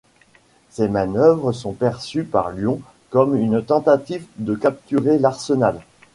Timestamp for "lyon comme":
2.53-3.35